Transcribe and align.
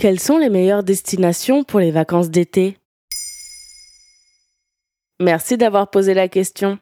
Quelles 0.00 0.20
sont 0.20 0.38
les 0.38 0.48
meilleures 0.48 0.84
destinations 0.84 1.64
pour 1.64 1.80
les 1.80 1.90
vacances 1.90 2.30
d'été? 2.30 2.76
Merci 5.18 5.56
d'avoir 5.56 5.90
posé 5.90 6.14
la 6.14 6.28
question. 6.28 6.78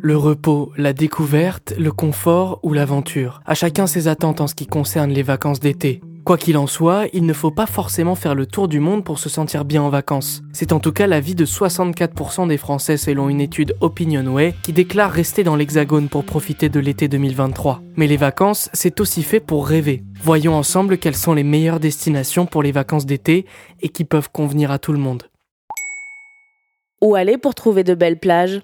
Le 0.00 0.16
repos, 0.16 0.72
la 0.76 0.92
découverte, 0.92 1.72
le 1.78 1.92
confort 1.92 2.58
ou 2.64 2.72
l'aventure? 2.72 3.40
À 3.46 3.54
chacun 3.54 3.86
ses 3.86 4.08
attentes 4.08 4.40
en 4.40 4.48
ce 4.48 4.56
qui 4.56 4.66
concerne 4.66 5.12
les 5.12 5.22
vacances 5.22 5.60
d'été. 5.60 6.00
Quoi 6.24 6.38
qu'il 6.38 6.56
en 6.56 6.66
soit, 6.66 7.04
il 7.12 7.26
ne 7.26 7.34
faut 7.34 7.50
pas 7.50 7.66
forcément 7.66 8.14
faire 8.14 8.34
le 8.34 8.46
tour 8.46 8.66
du 8.66 8.80
monde 8.80 9.04
pour 9.04 9.18
se 9.18 9.28
sentir 9.28 9.66
bien 9.66 9.82
en 9.82 9.90
vacances. 9.90 10.40
C'est 10.54 10.72
en 10.72 10.80
tout 10.80 10.90
cas 10.90 11.06
l'avis 11.06 11.34
de 11.34 11.44
64% 11.44 12.48
des 12.48 12.56
Français 12.56 12.96
selon 12.96 13.28
une 13.28 13.42
étude 13.42 13.76
Opinionway 13.82 14.54
qui 14.62 14.72
déclare 14.72 15.10
rester 15.10 15.44
dans 15.44 15.54
l'hexagone 15.54 16.08
pour 16.08 16.24
profiter 16.24 16.70
de 16.70 16.80
l'été 16.80 17.08
2023. 17.08 17.82
Mais 17.96 18.06
les 18.06 18.16
vacances, 18.16 18.70
c'est 18.72 19.00
aussi 19.00 19.22
fait 19.22 19.40
pour 19.40 19.68
rêver. 19.68 20.02
Voyons 20.22 20.54
ensemble 20.54 20.96
quelles 20.96 21.14
sont 21.14 21.34
les 21.34 21.44
meilleures 21.44 21.78
destinations 21.78 22.46
pour 22.46 22.62
les 22.62 22.72
vacances 22.72 23.04
d'été 23.04 23.44
et 23.82 23.90
qui 23.90 24.04
peuvent 24.04 24.30
convenir 24.32 24.70
à 24.70 24.78
tout 24.78 24.92
le 24.92 24.98
monde. 24.98 25.24
Où 27.02 27.16
aller 27.16 27.36
pour 27.36 27.54
trouver 27.54 27.84
de 27.84 27.94
belles 27.94 28.18
plages? 28.18 28.62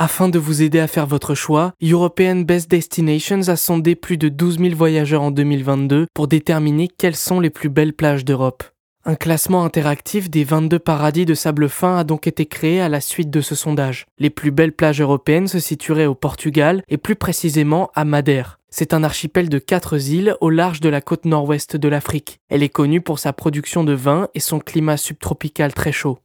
Afin 0.00 0.28
de 0.28 0.38
vous 0.38 0.62
aider 0.62 0.78
à 0.78 0.86
faire 0.86 1.08
votre 1.08 1.34
choix, 1.34 1.72
European 1.82 2.36
Best 2.42 2.70
Destinations 2.70 3.48
a 3.48 3.56
sondé 3.56 3.96
plus 3.96 4.16
de 4.16 4.28
12 4.28 4.60
000 4.60 4.76
voyageurs 4.76 5.22
en 5.22 5.32
2022 5.32 6.06
pour 6.14 6.28
déterminer 6.28 6.86
quelles 6.86 7.16
sont 7.16 7.40
les 7.40 7.50
plus 7.50 7.68
belles 7.68 7.92
plages 7.92 8.24
d'Europe. 8.24 8.62
Un 9.04 9.16
classement 9.16 9.64
interactif 9.64 10.30
des 10.30 10.44
22 10.44 10.78
paradis 10.78 11.26
de 11.26 11.34
sable 11.34 11.68
fin 11.68 11.96
a 11.96 12.04
donc 12.04 12.28
été 12.28 12.46
créé 12.46 12.80
à 12.80 12.88
la 12.88 13.00
suite 13.00 13.30
de 13.30 13.40
ce 13.40 13.56
sondage. 13.56 14.06
Les 14.20 14.30
plus 14.30 14.52
belles 14.52 14.70
plages 14.70 15.00
européennes 15.00 15.48
se 15.48 15.58
situeraient 15.58 16.06
au 16.06 16.14
Portugal 16.14 16.84
et 16.86 16.96
plus 16.96 17.16
précisément 17.16 17.90
à 17.96 18.04
Madère. 18.04 18.60
C'est 18.70 18.94
un 18.94 19.02
archipel 19.02 19.48
de 19.48 19.58
quatre 19.58 20.00
îles 20.00 20.36
au 20.40 20.50
large 20.50 20.78
de 20.78 20.88
la 20.88 21.00
côte 21.00 21.24
nord-ouest 21.24 21.74
de 21.74 21.88
l'Afrique. 21.88 22.38
Elle 22.50 22.62
est 22.62 22.68
connue 22.68 23.00
pour 23.00 23.18
sa 23.18 23.32
production 23.32 23.82
de 23.82 23.94
vin 23.94 24.28
et 24.34 24.40
son 24.40 24.60
climat 24.60 24.96
subtropical 24.96 25.74
très 25.74 25.90
chaud 25.90 26.18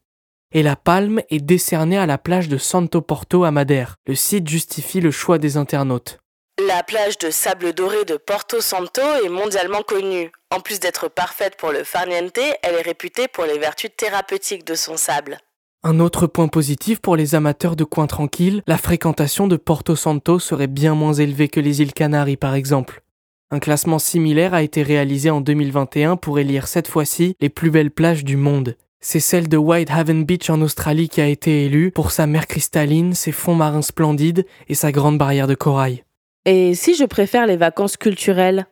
et 0.53 0.63
la 0.63 0.75
palme 0.75 1.21
est 1.29 1.43
décernée 1.43 1.97
à 1.97 2.05
la 2.05 2.17
plage 2.17 2.47
de 2.47 2.57
Santo 2.57 3.01
Porto 3.01 3.43
à 3.43 3.51
Madère. 3.51 3.95
Le 4.07 4.15
site 4.15 4.47
justifie 4.47 5.01
le 5.01 5.11
choix 5.11 5.37
des 5.37 5.57
internautes. 5.57 6.19
La 6.67 6.83
plage 6.83 7.17
de 7.17 7.31
sable 7.31 7.73
doré 7.73 8.05
de 8.05 8.15
Porto 8.15 8.61
Santo 8.61 9.01
est 9.25 9.29
mondialement 9.29 9.81
connue. 9.81 10.31
En 10.55 10.59
plus 10.59 10.79
d'être 10.79 11.09
parfaite 11.09 11.55
pour 11.57 11.71
le 11.71 11.83
farniente, 11.83 12.37
elle 12.61 12.75
est 12.75 12.81
réputée 12.81 13.27
pour 13.27 13.45
les 13.45 13.57
vertus 13.57 13.89
thérapeutiques 13.97 14.65
de 14.65 14.75
son 14.75 14.95
sable. 14.95 15.39
Un 15.83 15.99
autre 15.99 16.27
point 16.27 16.47
positif 16.47 17.01
pour 17.01 17.15
les 17.15 17.33
amateurs 17.33 17.75
de 17.75 17.83
coins 17.83 18.07
tranquilles, 18.07 18.61
la 18.67 18.77
fréquentation 18.77 19.47
de 19.47 19.57
Porto 19.57 19.95
Santo 19.95 20.37
serait 20.37 20.67
bien 20.67 20.93
moins 20.93 21.13
élevée 21.13 21.49
que 21.49 21.59
les 21.59 21.81
îles 21.81 21.93
Canaries 21.93 22.37
par 22.37 22.53
exemple. 22.53 23.01
Un 23.49 23.59
classement 23.59 23.99
similaire 23.99 24.53
a 24.53 24.63
été 24.63 24.81
réalisé 24.83 25.29
en 25.29 25.41
2021 25.41 26.17
pour 26.17 26.39
élire 26.39 26.67
cette 26.67 26.87
fois-ci 26.87 27.35
les 27.41 27.49
plus 27.49 27.69
belles 27.71 27.91
plages 27.91 28.23
du 28.23 28.37
monde. 28.37 28.77
C'est 29.05 29.19
celle 29.19 29.49
de 29.49 29.57
Whitehaven 29.57 30.23
Beach 30.23 30.49
en 30.49 30.61
Australie 30.61 31.09
qui 31.09 31.19
a 31.19 31.27
été 31.27 31.65
élue 31.65 31.91
pour 31.91 32.11
sa 32.11 32.25
mer 32.25 32.47
cristalline, 32.47 33.13
ses 33.13 33.33
fonds 33.33 33.53
marins 33.53 33.81
splendides 33.81 34.45
et 34.69 34.75
sa 34.75 34.93
grande 34.93 35.17
barrière 35.17 35.45
de 35.45 35.55
corail. 35.55 36.05
Et 36.45 36.73
si 36.73 36.95
je 36.95 37.03
préfère 37.03 37.45
les 37.45 37.57
vacances 37.57 37.97
culturelles? 37.97 38.65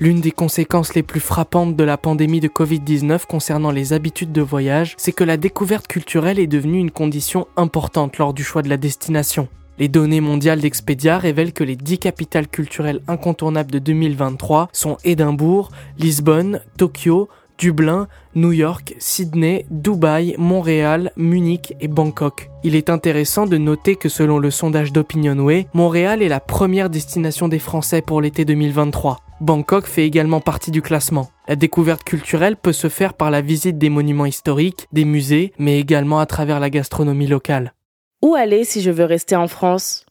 L'une 0.00 0.20
des 0.20 0.32
conséquences 0.32 0.92
les 0.96 1.04
plus 1.04 1.20
frappantes 1.20 1.76
de 1.76 1.84
la 1.84 1.96
pandémie 1.96 2.40
de 2.40 2.48
Covid-19 2.48 3.26
concernant 3.26 3.70
les 3.70 3.92
habitudes 3.92 4.32
de 4.32 4.42
voyage, 4.42 4.94
c'est 4.98 5.12
que 5.12 5.22
la 5.22 5.36
découverte 5.36 5.86
culturelle 5.86 6.40
est 6.40 6.48
devenue 6.48 6.80
une 6.80 6.90
condition 6.90 7.46
importante 7.56 8.18
lors 8.18 8.34
du 8.34 8.42
choix 8.42 8.62
de 8.62 8.68
la 8.68 8.76
destination. 8.76 9.46
Les 9.78 9.88
données 9.88 10.20
mondiales 10.20 10.60
d'Expedia 10.60 11.18
révèlent 11.18 11.52
que 11.52 11.64
les 11.64 11.74
10 11.76 11.98
capitales 11.98 12.48
culturelles 12.48 13.02
incontournables 13.06 13.70
de 13.70 13.80
2023 13.80 14.68
sont 14.72 14.98
Édimbourg, 15.04 15.70
Lisbonne, 15.98 16.60
Tokyo, 16.76 17.28
Dublin, 17.58 18.08
New 18.34 18.52
York, 18.52 18.94
Sydney, 18.98 19.66
Dubaï, 19.70 20.34
Montréal, 20.38 21.12
Munich 21.16 21.74
et 21.80 21.88
Bangkok. 21.88 22.50
Il 22.62 22.74
est 22.74 22.90
intéressant 22.90 23.46
de 23.46 23.56
noter 23.56 23.96
que 23.96 24.08
selon 24.08 24.38
le 24.38 24.50
sondage 24.50 24.92
d'Opinionway, 24.92 25.66
Montréal 25.74 26.22
est 26.22 26.28
la 26.28 26.40
première 26.40 26.90
destination 26.90 27.48
des 27.48 27.58
Français 27.58 28.02
pour 28.02 28.20
l'été 28.20 28.44
2023. 28.44 29.20
Bangkok 29.40 29.86
fait 29.86 30.06
également 30.06 30.40
partie 30.40 30.70
du 30.70 30.82
classement. 30.82 31.30
La 31.48 31.56
découverte 31.56 32.04
culturelle 32.04 32.56
peut 32.56 32.72
se 32.72 32.88
faire 32.88 33.14
par 33.14 33.30
la 33.30 33.40
visite 33.40 33.78
des 33.78 33.90
monuments 33.90 34.26
historiques, 34.26 34.86
des 34.92 35.04
musées, 35.04 35.52
mais 35.58 35.78
également 35.78 36.18
à 36.20 36.26
travers 36.26 36.60
la 36.60 36.70
gastronomie 36.70 37.26
locale. 37.26 37.74
Où 38.22 38.34
aller 38.34 38.64
si 38.64 38.80
je 38.80 38.90
veux 38.90 39.04
rester 39.04 39.36
en 39.36 39.48
France? 39.48 40.06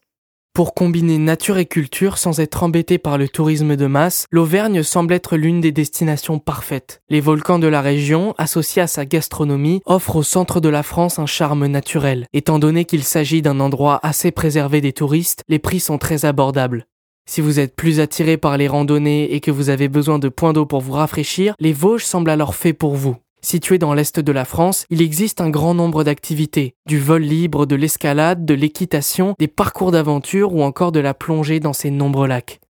Pour 0.54 0.76
combiner 0.76 1.18
nature 1.18 1.58
et 1.58 1.66
culture 1.66 2.20
sans 2.20 2.40
être 2.40 2.62
embêté 2.62 3.00
par 3.00 3.18
le 3.18 3.28
tourisme 3.28 3.76
de 3.76 3.88
masse, 3.88 4.28
l'Auvergne 4.30 4.84
semble 4.84 5.14
être 5.16 5.36
l'une 5.36 5.62
des 5.62 5.72
destinations 5.72 6.38
parfaites. 6.38 7.02
Les 7.10 7.22
volcans 7.22 7.58
de 7.58 7.66
la 7.66 7.82
région, 7.82 8.36
associés 8.38 8.84
à 8.84 8.88
sa 8.88 9.06
gastronomie, 9.06 9.82
offrent 9.88 10.18
au 10.18 10.24
centre 10.24 10.60
de 10.60 10.70
la 10.70 10.84
France 10.84 11.18
un 11.18 11.26
charme 11.26 11.66
naturel. 11.66 12.28
Étant 12.34 12.60
donné 12.60 12.86
qu'il 12.86 13.04
s'agit 13.04 13.42
d'un 13.42 13.60
endroit 13.60 14.00
assez 14.04 14.30
préservé 14.30 14.80
des 14.80 14.94
touristes, 14.94 15.42
les 15.50 15.60
prix 15.60 15.80
sont 15.80 15.98
très 15.98 16.24
abordables. 16.24 16.86
Si 17.26 17.42
vous 17.42 17.60
êtes 17.60 17.76
plus 17.76 18.00
attiré 18.00 18.38
par 18.38 18.58
les 18.58 18.68
randonnées 18.68 19.34
et 19.34 19.40
que 19.40 19.50
vous 19.50 19.70
avez 19.70 19.88
besoin 19.88 20.20
de 20.20 20.30
points 20.30 20.54
d'eau 20.54 20.68
pour 20.68 20.82
vous 20.82 20.92
rafraîchir, 20.92 21.56
les 21.60 21.74
Vosges 21.74 22.06
semblent 22.06 22.30
alors 22.30 22.54
faits 22.54 22.78
pour 22.78 22.96
vous. 22.96 23.16
Situé 23.44 23.78
dans 23.78 23.94
l'est 23.94 24.22
de 24.22 24.32
la 24.32 24.46
France, 24.46 24.86
il 24.90 25.02
existe 25.02 25.42
un 25.42 25.50
grand 25.50 25.74
nombre 25.74 26.06
d'activités, 26.06 26.76
du 26.86 26.98
vol 26.98 27.22
libre, 27.22 27.66
de 27.66 27.76
l'escalade, 27.76 28.46
de 28.46 28.54
l'équitation, 28.54 29.36
des 29.38 29.50
parcours 29.50 29.92
d'aventure 29.92 30.56
ou 30.56 30.64
encore 30.64 30.94
de 30.94 31.02
la 31.02 31.14
plongée 31.14 31.60
dans 31.60 31.74
ces 31.74 31.92
nombreux 31.92 32.28
lacs. 32.28 32.62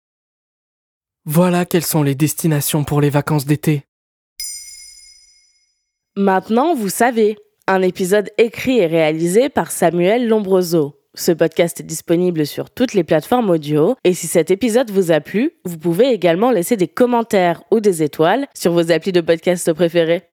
Voilà 1.27 1.67
quelles 1.67 1.85
sont 1.85 2.03
les 2.03 2.15
destinations 2.15 2.85
pour 2.85 3.03
les 3.03 3.11
vacances 3.11 3.45
d'été. 3.45 3.85
Maintenant, 6.17 6.75
vous 6.75 6.89
savez, 6.89 7.37
un 7.67 7.83
épisode 7.83 8.31
écrit 8.39 8.79
et 8.79 8.87
réalisé 8.87 9.51
par 9.51 9.71
Samuel 9.71 10.27
Lombroso. 10.27 10.99
Ce 11.15 11.33
podcast 11.33 11.81
est 11.81 11.85
disponible 11.85 12.47
sur 12.47 12.71
toutes 12.71 12.95
les 12.95 13.05
plateformes 13.05 13.51
audio 13.51 13.95
et 14.05 14.15
si 14.15 14.27
cet 14.27 14.51
épisode 14.51 14.91
vous 14.91 15.13
a 15.13 15.21
plu, 15.21 15.53
vous 15.67 15.77
pouvez 15.77 16.09
également 16.09 16.51
laisser 16.51 16.79
des 16.79 16.89
commentaires 16.89 17.63
ou 17.71 17.81
des 17.81 18.03
étoiles 18.03 18.47
sur 18.55 18.73
vos 18.73 18.91
applis 18.91 19.13
de 19.13 19.21
podcast 19.21 19.71
préférés. 19.75 20.32